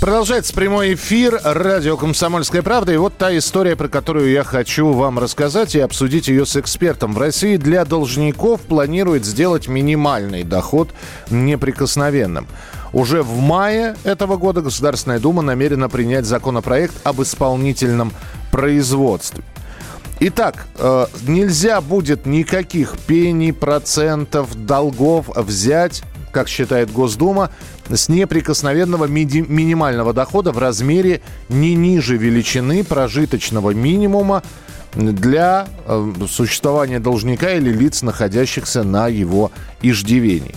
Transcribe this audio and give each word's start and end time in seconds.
Продолжается 0.00 0.54
прямой 0.54 0.94
эфир 0.94 1.38
радио 1.44 1.98
«Комсомольская 1.98 2.62
правда». 2.62 2.90
И 2.90 2.96
вот 2.96 3.18
та 3.18 3.36
история, 3.36 3.76
про 3.76 3.86
которую 3.86 4.30
я 4.30 4.44
хочу 4.44 4.92
вам 4.92 5.18
рассказать 5.18 5.74
и 5.74 5.80
обсудить 5.80 6.28
ее 6.28 6.46
с 6.46 6.56
экспертом. 6.56 7.12
В 7.12 7.18
России 7.18 7.58
для 7.58 7.84
должников 7.84 8.62
планирует 8.62 9.26
сделать 9.26 9.68
минимальный 9.68 10.42
доход 10.42 10.88
неприкосновенным. 11.28 12.46
Уже 12.94 13.22
в 13.22 13.40
мае 13.40 13.94
этого 14.04 14.38
года 14.38 14.62
Государственная 14.62 15.18
Дума 15.18 15.42
намерена 15.42 15.90
принять 15.90 16.24
законопроект 16.24 16.94
об 17.04 17.20
исполнительном 17.20 18.10
производстве. 18.50 19.44
Итак, 20.18 20.66
э, 20.78 21.06
нельзя 21.26 21.82
будет 21.82 22.24
никаких 22.24 22.98
пений, 23.06 23.52
процентов, 23.52 24.54
долгов 24.66 25.28
взять 25.34 26.02
как 26.30 26.48
считает 26.48 26.92
Госдума, 26.92 27.50
с 27.88 28.08
неприкосновенного 28.08 29.06
ми- 29.06 29.44
минимального 29.48 30.12
дохода 30.12 30.52
в 30.52 30.58
размере 30.58 31.20
не 31.48 31.74
ниже 31.74 32.16
величины 32.16 32.84
прожиточного 32.84 33.70
минимума 33.70 34.42
для 34.94 35.68
э, 35.86 36.12
существования 36.28 37.00
должника 37.00 37.52
или 37.52 37.70
лиц, 37.72 38.02
находящихся 38.02 38.82
на 38.82 39.08
его 39.08 39.52
иждивении. 39.82 40.54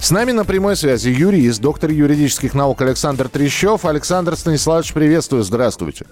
С 0.00 0.10
нами 0.10 0.32
на 0.32 0.44
прямой 0.44 0.76
связи 0.76 1.10
юрист, 1.10 1.60
доктор 1.60 1.90
юридических 1.90 2.54
наук 2.54 2.82
Александр 2.82 3.28
Трещев. 3.28 3.84
Александр 3.84 4.36
Станиславович, 4.36 4.92
приветствую, 4.92 5.44
здравствуйте. 5.44 6.06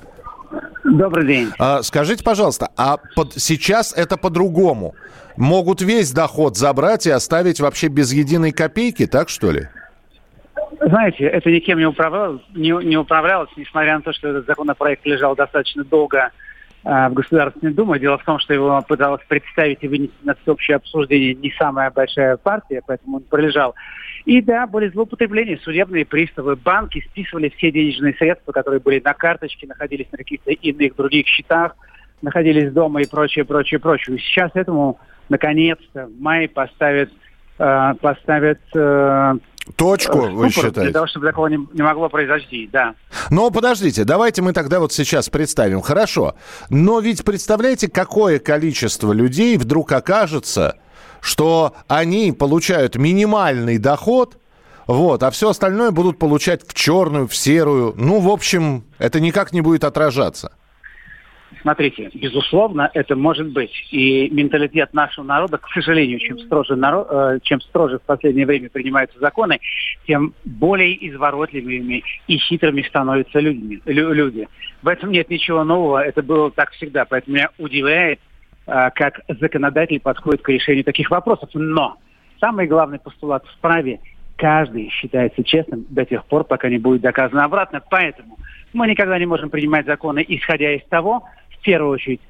Добрый 0.90 1.26
день. 1.26 1.48
А, 1.58 1.82
скажите, 1.82 2.24
пожалуйста, 2.24 2.68
а 2.76 2.98
под, 3.14 3.34
сейчас 3.34 3.92
это 3.96 4.16
по-другому? 4.16 4.94
Могут 5.36 5.80
весь 5.80 6.12
доход 6.12 6.56
забрать 6.56 7.06
и 7.06 7.10
оставить 7.10 7.60
вообще 7.60 7.88
без 7.88 8.12
единой 8.12 8.52
копейки, 8.52 9.06
так 9.06 9.28
что 9.28 9.50
ли? 9.52 9.68
Знаете, 10.80 11.24
это 11.24 11.50
никем 11.50 11.78
не 11.78 11.86
управлялось, 11.86 12.40
не, 12.54 12.70
не 12.84 12.96
управлялось, 12.96 13.50
несмотря 13.56 13.96
на 13.96 14.02
то, 14.02 14.12
что 14.12 14.28
этот 14.28 14.46
законопроект 14.46 15.06
лежал 15.06 15.36
достаточно 15.36 15.84
долго 15.84 16.30
в 16.82 17.10
Государственной 17.12 17.72
Думе. 17.74 17.98
Дело 17.98 18.18
в 18.18 18.24
том, 18.24 18.38
что 18.38 18.54
его 18.54 18.82
пыталась 18.88 19.22
представить 19.28 19.78
и 19.82 19.88
вынести 19.88 20.14
на 20.22 20.34
всеобщее 20.34 20.76
обсуждение 20.76 21.34
не 21.34 21.52
самая 21.58 21.90
большая 21.90 22.36
партия, 22.36 22.82
поэтому 22.86 23.18
он 23.18 23.22
пролежал. 23.24 23.74
И 24.24 24.40
да, 24.42 24.66
были 24.66 24.88
злоупотребления, 24.88 25.58
судебные 25.58 26.04
приставы, 26.04 26.56
банки 26.56 27.04
списывали 27.10 27.52
все 27.56 27.70
денежные 27.70 28.14
средства, 28.14 28.52
которые 28.52 28.80
были 28.80 29.00
на 29.00 29.14
карточке, 29.14 29.66
находились 29.66 30.06
на 30.12 30.18
каких-то 30.18 30.52
иных 30.52 30.96
других 30.96 31.26
счетах, 31.26 31.76
находились 32.22 32.72
дома 32.72 33.02
и 33.02 33.08
прочее, 33.08 33.44
прочее, 33.44 33.80
прочее. 33.80 34.16
И 34.16 34.20
сейчас 34.20 34.50
этому 34.54 34.98
наконец-то 35.28 36.06
в 36.06 36.20
мае 36.20 36.48
поставят, 36.48 37.10
э, 37.10 37.14
поставят 38.00 38.60
э, 38.74 39.34
Точку, 39.76 40.20
вы 40.20 40.50
ступор 40.50 40.70
считаете? 40.70 40.80
Для 40.80 40.92
того, 40.92 41.06
чтобы 41.06 41.26
такого 41.26 41.46
не, 41.46 41.58
не 41.72 41.82
могло 41.82 42.08
произойти, 42.08 42.68
да. 42.72 42.94
Но 43.30 43.50
подождите, 43.50 44.04
давайте 44.04 44.42
мы 44.42 44.52
тогда 44.52 44.80
вот 44.80 44.92
сейчас 44.92 45.28
представим. 45.28 45.80
Хорошо. 45.80 46.34
Но 46.70 47.00
ведь 47.00 47.24
представляете, 47.24 47.88
какое 47.88 48.38
количество 48.38 49.12
людей 49.12 49.56
вдруг 49.56 49.92
окажется, 49.92 50.78
что 51.20 51.74
они 51.88 52.32
получают 52.32 52.96
минимальный 52.96 53.78
доход, 53.78 54.38
вот, 54.86 55.22
а 55.22 55.30
все 55.30 55.50
остальное 55.50 55.92
будут 55.92 56.18
получать 56.18 56.66
в 56.66 56.74
черную, 56.74 57.28
в 57.28 57.36
серую. 57.36 57.94
Ну, 57.96 58.20
в 58.20 58.28
общем, 58.28 58.84
это 58.98 59.20
никак 59.20 59.52
не 59.52 59.60
будет 59.60 59.84
отражаться. 59.84 60.52
Смотрите, 61.62 62.10
безусловно, 62.14 62.90
это 62.94 63.16
может 63.16 63.52
быть. 63.52 63.72
И 63.90 64.30
менталитет 64.30 64.94
нашего 64.94 65.24
народа, 65.24 65.58
к 65.58 65.68
сожалению, 65.68 66.18
чем 66.18 66.38
строже, 66.38 66.74
наро- 66.74 67.34
э, 67.34 67.40
чем 67.42 67.60
строже 67.60 67.98
в 67.98 68.02
последнее 68.02 68.46
время 68.46 68.70
принимаются 68.70 69.18
законы, 69.18 69.60
тем 70.06 70.32
более 70.44 71.08
изворотливыми 71.08 72.02
и 72.26 72.38
хитрыми 72.38 72.82
становятся 72.82 73.40
людьми, 73.40 73.80
лю- 73.84 74.12
люди. 74.12 74.48
В 74.82 74.88
этом 74.88 75.10
нет 75.10 75.28
ничего 75.28 75.62
нового, 75.64 76.02
это 76.02 76.22
было 76.22 76.50
так 76.50 76.70
всегда. 76.72 77.04
Поэтому 77.04 77.36
меня 77.36 77.50
удивляет, 77.58 78.20
э, 78.66 78.90
как 78.94 79.20
законодатель 79.28 80.00
подходит 80.00 80.40
к 80.40 80.48
решению 80.48 80.84
таких 80.84 81.10
вопросов. 81.10 81.50
Но 81.52 81.98
самый 82.40 82.66
главный 82.66 82.98
постулат 82.98 83.44
в 83.46 83.58
праве 83.60 84.00
каждый 84.36 84.88
считается 84.88 85.44
честным 85.44 85.84
до 85.90 86.06
тех 86.06 86.24
пор, 86.24 86.44
пока 86.44 86.70
не 86.70 86.78
будет 86.78 87.02
доказано 87.02 87.44
обратно. 87.44 87.82
Поэтому 87.90 88.38
мы 88.72 88.88
никогда 88.88 89.18
не 89.18 89.26
можем 89.26 89.50
принимать 89.50 89.84
законы, 89.84 90.24
исходя 90.26 90.72
из 90.72 90.82
того, 90.88 91.24
в 91.60 91.62
первую 91.62 91.92
очередь, 91.92 92.20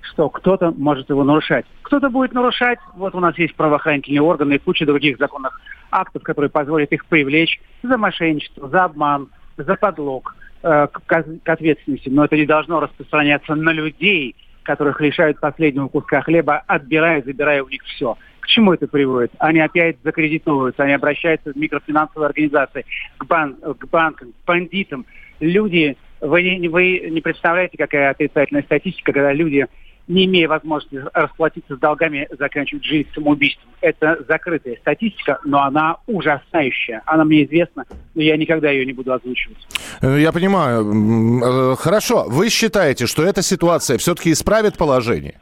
что 0.00 0.28
кто-то 0.30 0.72
может 0.76 1.10
его 1.10 1.24
нарушать. 1.24 1.66
Кто-то 1.82 2.10
будет 2.10 2.32
нарушать, 2.32 2.78
вот 2.96 3.14
у 3.14 3.20
нас 3.20 3.36
есть 3.38 3.54
правоохранительные 3.54 4.22
органы 4.22 4.54
и 4.54 4.58
куча 4.58 4.86
других 4.86 5.18
законных 5.18 5.60
актов, 5.90 6.22
которые 6.22 6.50
позволят 6.50 6.92
их 6.92 7.04
привлечь 7.06 7.60
за 7.82 7.96
мошенничество, 7.98 8.68
за 8.68 8.84
обман, 8.84 9.28
за 9.56 9.74
подлог 9.74 10.36
э, 10.62 10.88
к, 10.90 11.00
к 11.06 11.48
ответственности. 11.48 12.08
Но 12.08 12.24
это 12.24 12.36
не 12.36 12.46
должно 12.46 12.80
распространяться 12.80 13.54
на 13.54 13.72
людей, 13.72 14.34
которых 14.62 15.00
лишают 15.00 15.40
последнего 15.40 15.88
куска 15.88 16.20
хлеба, 16.22 16.62
отбирая, 16.66 17.22
забирая 17.22 17.62
у 17.62 17.68
них 17.68 17.82
все. 17.84 18.16
К 18.40 18.46
чему 18.46 18.72
это 18.72 18.86
приводит? 18.86 19.32
Они 19.38 19.60
опять 19.60 19.96
закредитовываются, 20.04 20.82
они 20.82 20.92
обращаются 20.92 21.52
в 21.52 21.56
микрофинансовые 21.56 22.28
организации, 22.28 22.84
к, 23.18 23.24
бан 23.26 23.56
к 23.56 23.86
банкам, 23.88 24.32
к 24.32 24.46
бандитам. 24.46 25.06
Люди, 25.40 25.96
вы 26.20 26.42
не, 26.42 26.68
вы 26.68 27.08
не 27.10 27.20
представляете, 27.20 27.76
какая 27.76 28.10
отрицательная 28.10 28.62
статистика, 28.62 29.12
когда 29.12 29.32
люди, 29.32 29.66
не 30.06 30.24
имея 30.24 30.48
возможности 30.48 31.04
расплатиться 31.12 31.76
с 31.76 31.78
долгами, 31.78 32.28
заканчивают 32.38 32.84
жизнь 32.84 33.08
самоубийством. 33.14 33.70
Это 33.80 34.24
закрытая 34.26 34.76
статистика, 34.76 35.38
но 35.44 35.62
она 35.62 35.96
ужасающая. 36.06 37.02
Она 37.06 37.24
мне 37.24 37.44
известна, 37.44 37.84
но 38.14 38.22
я 38.22 38.36
никогда 38.36 38.70
ее 38.70 38.86
не 38.86 38.92
буду 38.92 39.12
озвучивать. 39.12 39.58
Э, 40.00 40.18
Я 40.18 40.32
понимаю. 40.32 41.72
Э, 41.72 41.76
Хорошо. 41.76 42.24
Вы 42.28 42.48
считаете, 42.48 43.06
что 43.06 43.22
эта 43.22 43.42
ситуация 43.42 43.98
все-таки 43.98 44.32
исправит 44.32 44.78
положение? 44.78 45.38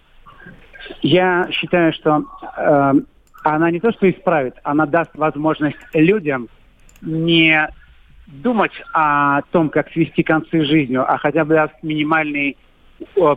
Я 1.03 1.49
считаю, 1.53 1.93
что 1.93 2.25
э, 2.57 2.93
она 3.45 3.71
не 3.71 3.81
то 3.81 3.93
что 3.93 4.11
исправит, 4.11 4.55
она 4.65 4.87
даст 4.87 5.11
возможность 5.15 5.79
людям 5.95 6.49
не 7.01 7.69
думать 8.27 8.73
о 8.93 9.43
том, 9.53 9.71
как 9.71 9.91
свести 9.93 10.23
концы 10.23 10.65
с 10.65 10.69
жизнью, 10.69 11.05
а 11.07 11.19
хотя 11.19 11.45
бы 11.45 11.55
даст 11.55 11.75
минимальный 11.83 12.57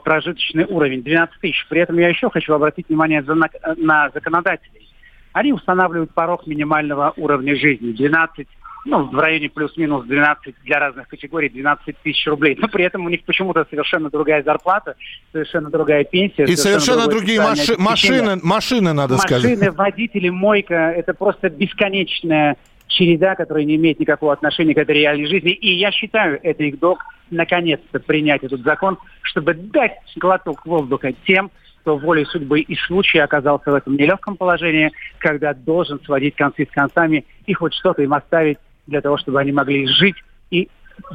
прожиточный 0.04 0.66
уровень 0.66 1.04
12 1.04 1.40
тысяч. 1.42 1.66
При 1.70 1.82
этом 1.82 1.98
я 1.98 2.08
еще 2.10 2.30
хочу 2.30 2.54
обратить 2.54 2.88
внимание 2.88 3.22
на, 3.22 3.50
на 3.76 4.10
законодателей. 4.14 4.88
Они 5.34 5.54
устанавливают 5.54 6.14
порог 6.14 6.48
минимального 6.48 7.14
уровня 7.18 7.56
жизни 7.56 7.92
12 7.92 8.48
ну, 8.86 9.04
в 9.10 9.20
районе 9.20 9.50
плюс-минус 9.50 10.06
12 10.06 10.56
для 10.64 10.80
разных 10.80 11.08
категорий, 11.08 11.50
12 11.50 11.96
тысяч 12.02 12.26
рублей. 12.28 12.58
Но 12.60 12.68
при 12.68 12.86
этом 12.86 13.06
у 13.06 13.10
них 13.10 13.24
почему-то 13.26 13.66
совершенно 13.70 14.10
другая 14.10 14.42
зарплата, 14.44 14.96
совершенно 15.32 15.70
другая 15.70 16.06
пенсия. 16.06 16.46
И 16.46 16.56
совершенно 16.56 17.04
другое 17.04 17.18
другие 17.18 17.42
маши- 17.42 17.78
машины, 17.78 18.40
машины, 18.42 18.94
надо 18.94 19.16
Машины, 19.16 19.56
сказать. 19.58 19.76
водители, 19.76 20.30
мойка– 20.30 20.74
это 20.96 21.14
просто 21.14 21.50
бесконечная 21.50 22.56
череда, 22.90 23.36
которая 23.36 23.64
не 23.64 23.76
имеет 23.76 24.00
никакого 24.00 24.34
отношения 24.34 24.76
к 24.76 24.78
этой 24.78 24.96
реальной 24.96 25.28
жизни. 25.28 25.52
И 25.52 25.76
я 25.76 25.92
считаю, 25.92 26.40
это 26.44 26.64
их 26.64 26.80
долг 26.80 27.06
наконец-то 27.32 28.00
принять 28.00 28.44
этот 28.44 28.62
закон, 28.62 28.98
чтобы 29.22 29.54
дать 29.54 29.94
глоток 30.18 30.66
воздуха 30.66 31.14
тем, 31.26 31.52
кто 31.82 31.96
волей 31.98 32.26
судьбы 32.26 32.60
и 32.60 32.76
случая 32.76 33.24
оказался 33.24 33.72
в 33.72 33.76
этом 33.76 33.96
нелегком 33.96 34.36
положении, 34.36 34.92
когда 35.20 35.54
должен 35.54 36.02
сводить 36.04 36.36
концы 36.36 36.66
с 36.66 36.74
концами 36.74 37.26
и 37.46 37.54
хоть 37.54 37.74
что-то 37.74 38.02
им 38.02 38.14
оставить 38.14 38.58
для 38.88 39.02
того, 39.02 39.18
чтобы 39.18 39.40
они 39.40 39.52
могли 39.52 39.88
жить 39.88 40.16
и 40.52 40.68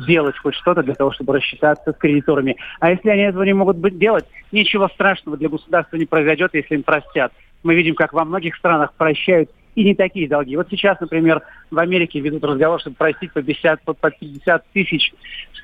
делать 0.07 0.39
хоть 0.39 0.55
что-то 0.55 0.83
для 0.83 0.95
того, 0.95 1.13
чтобы 1.13 1.35
рассчитаться 1.35 1.93
с 1.93 1.97
кредиторами. 1.97 2.57
А 2.81 2.91
если 2.91 3.11
они 3.11 3.23
этого 3.23 3.43
не 3.43 3.53
могут 3.53 3.77
быть 3.77 3.99
делать, 3.99 4.25
ничего 4.53 4.89
страшного 4.89 5.37
для 5.37 5.49
государства 5.49 5.97
не 5.97 6.07
произойдет, 6.07 6.55
если 6.55 6.77
им 6.77 6.83
простят. 6.83 7.33
Мы 7.63 7.75
видим, 7.75 7.95
как 7.95 8.13
во 8.13 8.25
многих 8.25 8.57
странах 8.57 8.95
прощают 8.95 9.51
и 9.75 9.85
не 9.85 9.95
такие 9.95 10.29
долги. 10.29 10.57
Вот 10.57 10.69
сейчас, 10.71 11.01
например, 11.01 11.43
в 11.71 11.79
Америке 11.79 12.21
ведут 12.21 12.45
разговор, 12.45 12.81
чтобы 12.81 12.97
простить 12.97 13.33
по 13.33 13.43
50, 13.43 13.83
по 13.83 13.95
по 13.95 14.11
50 14.11 14.65
тысяч 14.73 15.13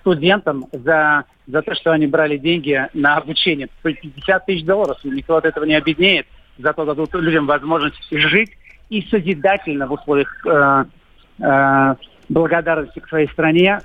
студентам 0.01 0.67
за, 0.73 1.25
за 1.47 1.62
то, 1.62 1.75
что 1.75 1.93
они 1.93 2.07
брали 2.07 2.37
деньги 2.37 2.89
на 2.95 3.17
обучение. 3.17 3.69
По 3.83 3.93
50 3.93 4.47
тысяч 4.47 4.65
долларов. 4.65 4.99
Никто 5.05 5.37
от 5.37 5.45
этого 5.45 5.65
не 5.65 5.75
обеднеет. 5.75 6.27
Зато 6.59 6.85
дадут 6.85 7.15
людям 7.15 7.47
возможность 7.47 8.11
жить 8.11 8.51
и 8.89 9.03
созидательно 9.03 9.87
в 9.87 9.93
условиях 9.93 10.35
э, 10.47 10.85
э, 11.41 11.95
благодарности 12.29 12.99
к 12.99 13.09
своей 13.09 13.29
стране 13.29 13.81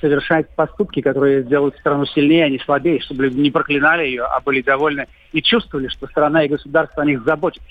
совершать 0.00 0.48
поступки, 0.54 1.00
которые 1.00 1.42
сделают 1.42 1.76
страну 1.76 2.04
сильнее, 2.06 2.44
а 2.44 2.48
не 2.48 2.58
слабее, 2.58 3.00
чтобы 3.00 3.24
люди 3.24 3.38
не 3.38 3.50
проклинали 3.50 4.04
ее, 4.06 4.24
а 4.24 4.40
были 4.40 4.60
довольны 4.60 5.06
и 5.32 5.42
чувствовали, 5.42 5.88
что 5.88 6.06
страна 6.06 6.44
и 6.44 6.48
государство 6.48 7.02
о 7.02 7.06
них 7.06 7.22
заботятся. 7.24 7.68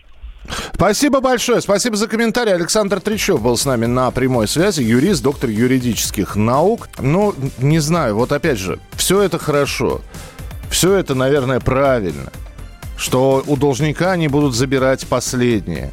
Спасибо 0.73 1.21
большое. 1.21 1.61
Спасибо 1.61 1.95
за 1.95 2.07
комментарий. 2.07 2.53
Александр 2.53 2.99
Тричев 2.99 3.41
был 3.41 3.57
с 3.57 3.65
нами 3.65 3.85
на 3.85 4.11
прямой 4.11 4.47
связи. 4.47 4.81
Юрист, 4.81 5.23
доктор 5.23 5.49
юридических 5.49 6.35
наук. 6.35 6.89
Ну, 6.99 7.33
не 7.59 7.79
знаю, 7.79 8.15
вот 8.15 8.31
опять 8.31 8.59
же, 8.59 8.79
все 8.95 9.21
это 9.21 9.39
хорошо. 9.39 10.01
Все 10.69 10.93
это, 10.93 11.15
наверное, 11.15 11.59
правильно. 11.59 12.31
Что 12.97 13.43
у 13.47 13.55
должника 13.55 14.11
они 14.11 14.27
будут 14.27 14.55
забирать 14.55 15.05
последнее. 15.07 15.91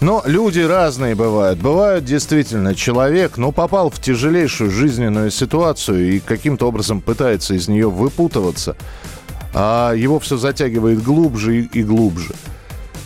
Но 0.00 0.22
люди 0.26 0.60
разные 0.60 1.14
бывают. 1.14 1.58
Бывают 1.58 2.04
действительно 2.04 2.74
человек, 2.74 3.38
ну, 3.38 3.52
попал 3.52 3.88
в 3.88 3.98
тяжелейшую 4.00 4.70
жизненную 4.70 5.30
ситуацию 5.30 6.12
и 6.16 6.20
каким-то 6.20 6.68
образом 6.68 7.00
пытается 7.00 7.54
из 7.54 7.68
нее 7.68 7.88
выпутываться, 7.88 8.76
а 9.54 9.94
его 9.94 10.18
все 10.18 10.36
затягивает 10.36 11.02
глубже 11.02 11.60
и 11.62 11.82
глубже. 11.82 12.34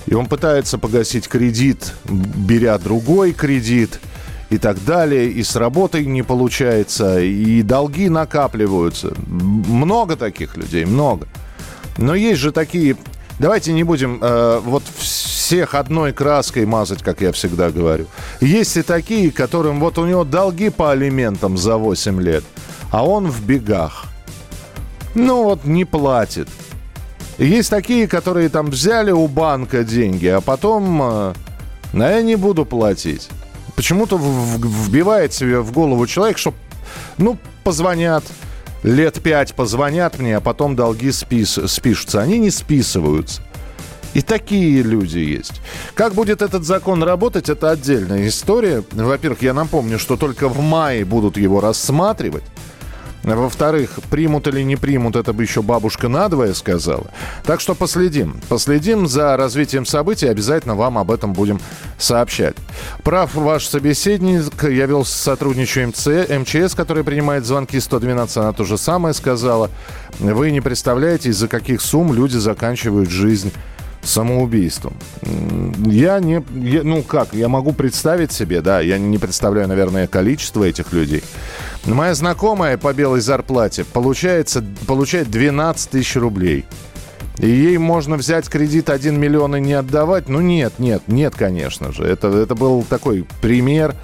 И 0.08 0.14
он 0.14 0.26
пытается 0.26 0.78
погасить 0.78 1.28
кредит, 1.28 1.92
беря 2.06 2.78
другой 2.78 3.32
кредит 3.32 4.00
и 4.48 4.56
так 4.56 4.82
далее. 4.82 5.30
И 5.30 5.42
с 5.42 5.54
работой 5.54 6.06
не 6.06 6.22
получается, 6.22 7.20
и 7.20 7.60
долги 7.60 8.08
накапливаются. 8.08 9.12
Много 9.26 10.16
таких 10.16 10.56
людей, 10.56 10.86
много. 10.86 11.28
Но 11.98 12.14
есть 12.14 12.40
же 12.40 12.52
такие... 12.52 12.96
Давайте 13.38 13.72
не 13.72 13.84
будем 13.84 14.18
э, 14.22 14.60
вот 14.64 14.82
всех 14.98 15.74
одной 15.74 16.12
краской 16.12 16.64
мазать, 16.64 17.02
как 17.02 17.20
я 17.20 17.30
всегда 17.30 17.70
говорю. 17.70 18.06
Есть 18.40 18.78
и 18.78 18.82
такие, 18.82 19.30
которым 19.30 19.78
вот 19.78 19.98
у 19.98 20.06
него 20.06 20.24
долги 20.24 20.70
по 20.70 20.90
алиментам 20.90 21.58
за 21.58 21.76
8 21.76 22.20
лет, 22.20 22.44
а 22.90 23.06
он 23.06 23.26
в 23.26 23.44
бегах. 23.44 24.06
Ну 25.14 25.44
вот 25.44 25.66
не 25.66 25.84
платит. 25.84 26.48
Есть 27.38 27.70
такие, 27.70 28.08
которые 28.08 28.48
там 28.48 28.66
взяли 28.66 29.12
у 29.12 29.28
банка 29.28 29.84
деньги, 29.84 30.26
а 30.26 30.40
потом, 30.40 31.34
ну, 31.92 32.04
я 32.04 32.20
не 32.22 32.34
буду 32.34 32.64
платить. 32.64 33.28
Почему-то 33.76 34.18
вбивает 34.18 35.32
себе 35.32 35.60
в 35.60 35.70
голову 35.70 36.06
человек, 36.08 36.36
что, 36.36 36.52
ну, 37.16 37.38
позвонят, 37.62 38.24
лет 38.82 39.22
пять 39.22 39.54
позвонят 39.54 40.18
мне, 40.18 40.36
а 40.36 40.40
потом 40.40 40.74
долги 40.74 41.12
спис, 41.12 41.60
спишутся. 41.66 42.20
Они 42.20 42.38
не 42.38 42.50
списываются. 42.50 43.40
И 44.14 44.22
такие 44.22 44.82
люди 44.82 45.18
есть. 45.18 45.60
Как 45.94 46.14
будет 46.14 46.42
этот 46.42 46.64
закон 46.64 47.04
работать, 47.04 47.48
это 47.48 47.70
отдельная 47.70 48.26
история. 48.26 48.82
Во-первых, 48.90 49.42
я 49.42 49.54
напомню, 49.54 50.00
что 50.00 50.16
только 50.16 50.48
в 50.48 50.60
мае 50.60 51.04
будут 51.04 51.36
его 51.36 51.60
рассматривать. 51.60 52.42
Во-вторых, 53.24 53.98
примут 54.10 54.46
или 54.46 54.62
не 54.62 54.76
примут, 54.76 55.16
это 55.16 55.32
бы 55.32 55.42
еще 55.42 55.62
бабушка 55.62 56.08
надвое 56.08 56.54
сказала. 56.54 57.08
Так 57.44 57.60
что 57.60 57.74
последим. 57.74 58.40
Последим 58.48 59.06
за 59.06 59.36
развитием 59.36 59.84
событий. 59.84 60.26
Обязательно 60.28 60.74
вам 60.74 60.98
об 60.98 61.10
этом 61.10 61.32
будем 61.32 61.60
сообщать. 61.98 62.56
Прав 63.02 63.34
ваш 63.34 63.66
собеседник. 63.66 64.62
Я 64.62 64.86
вел 64.86 65.04
сотрудничаю 65.04 65.88
МЦ, 65.88 66.28
МЧС, 66.28 66.74
который 66.74 67.04
принимает 67.04 67.44
звонки 67.44 67.80
112. 67.80 68.36
Она 68.38 68.52
то 68.52 68.64
же 68.64 68.78
самое 68.78 69.14
сказала. 69.14 69.70
Вы 70.18 70.50
не 70.50 70.60
представляете, 70.60 71.30
из-за 71.30 71.48
каких 71.48 71.80
сумм 71.80 72.12
люди 72.12 72.36
заканчивают 72.36 73.10
жизнь 73.10 73.52
самоубийством. 74.08 74.94
Я 75.84 76.18
не... 76.20 76.42
Я, 76.54 76.82
ну 76.82 77.02
как, 77.02 77.34
я 77.34 77.48
могу 77.48 77.72
представить 77.72 78.32
себе, 78.32 78.60
да, 78.60 78.80
я 78.80 78.98
не 78.98 79.18
представляю, 79.18 79.68
наверное, 79.68 80.06
количество 80.06 80.64
этих 80.64 80.92
людей. 80.92 81.22
Моя 81.84 82.14
знакомая 82.14 82.76
по 82.78 82.92
белой 82.92 83.20
зарплате 83.20 83.84
получается, 83.84 84.64
получает 84.86 85.30
12 85.30 85.90
тысяч 85.90 86.16
рублей. 86.16 86.64
И 87.38 87.46
ей 87.48 87.78
можно 87.78 88.16
взять 88.16 88.48
кредит 88.48 88.90
1 88.90 89.18
миллион 89.18 89.56
и 89.56 89.60
не 89.60 89.74
отдавать? 89.74 90.28
Ну 90.28 90.40
нет, 90.40 90.74
нет, 90.78 91.02
нет, 91.06 91.34
конечно 91.36 91.92
же. 91.92 92.02
Это, 92.04 92.28
это 92.28 92.54
был 92.54 92.82
такой 92.82 93.26
пример. 93.40 93.94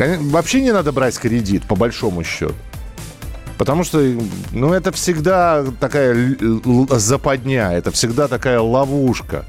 Вообще 0.00 0.62
не 0.62 0.72
надо 0.72 0.92
брать 0.92 1.18
кредит, 1.18 1.64
по 1.64 1.76
большому 1.76 2.24
счету. 2.24 2.54
Потому 3.58 3.84
что, 3.84 4.04
ну, 4.52 4.72
это 4.72 4.92
всегда 4.92 5.64
такая 5.80 6.36
западня, 6.90 7.70
это 7.72 7.90
всегда 7.90 8.28
такая 8.28 8.60
ловушка. 8.60 9.46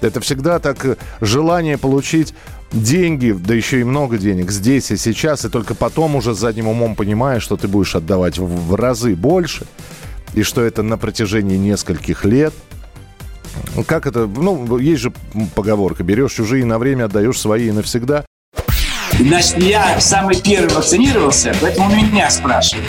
Это 0.00 0.20
всегда 0.20 0.58
так 0.58 0.84
э, 0.84 0.96
желание 1.20 1.78
получить 1.78 2.34
деньги, 2.72 3.30
да 3.32 3.54
еще 3.54 3.80
и 3.80 3.84
много 3.84 4.18
денег 4.18 4.50
здесь 4.50 4.90
и 4.90 4.96
сейчас, 4.96 5.44
и 5.44 5.48
только 5.48 5.74
потом 5.74 6.16
уже 6.16 6.34
задним 6.34 6.68
умом 6.68 6.94
понимаешь, 6.96 7.42
что 7.42 7.56
ты 7.56 7.68
будешь 7.68 7.94
отдавать 7.94 8.38
в, 8.38 8.74
разы 8.74 9.14
больше, 9.14 9.66
и 10.34 10.42
что 10.42 10.62
это 10.62 10.82
на 10.82 10.98
протяжении 10.98 11.56
нескольких 11.56 12.24
лет. 12.24 12.52
Как 13.86 14.06
это? 14.06 14.26
Ну, 14.26 14.78
есть 14.78 15.02
же 15.02 15.12
поговорка, 15.54 16.02
берешь 16.02 16.32
чужие 16.32 16.64
на 16.64 16.78
время, 16.78 17.04
отдаешь 17.04 17.38
свои 17.38 17.70
навсегда. 17.70 18.26
Значит, 19.18 19.62
я 19.62 20.00
самый 20.00 20.40
первый 20.40 20.74
вакцинировался, 20.74 21.54
поэтому 21.60 21.94
меня 21.94 22.28
спрашивают. 22.30 22.88